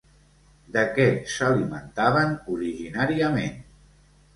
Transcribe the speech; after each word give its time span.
De 0.77 0.83
què 0.95 1.05
s'alimentaven 1.35 2.37
originàriament? 2.59 3.67